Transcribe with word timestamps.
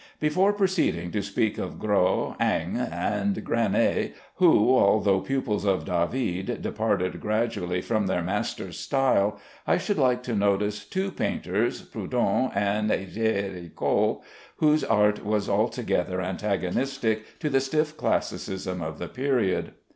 Before 0.19 0.51
proceeding 0.51 1.11
to 1.11 1.21
speak 1.21 1.59
of 1.59 1.77
Gros, 1.77 2.33
Ingres, 2.41 2.87
and 2.91 3.35
Granet, 3.45 4.15
who, 4.37 4.75
although 4.75 5.19
pupils 5.19 5.63
of 5.63 5.85
David, 5.85 6.63
departed 6.63 7.21
gradually 7.21 7.81
from 7.81 8.07
their 8.07 8.23
master's 8.23 8.79
style, 8.79 9.39
I 9.67 9.77
should 9.77 9.99
like 9.99 10.23
to 10.23 10.33
notice 10.33 10.85
two 10.85 11.11
painters, 11.11 11.83
Prudhon 11.83 12.49
and 12.55 12.89
Géricault, 12.89 14.23
whose 14.57 14.83
art 14.83 15.23
was 15.23 15.47
altogether 15.47 16.19
antagonistic 16.19 17.37
to 17.37 17.51
the 17.51 17.61
stiff 17.61 17.95
classicism 17.95 18.81
of 18.81 18.97
the 18.97 19.07
period. 19.07 19.73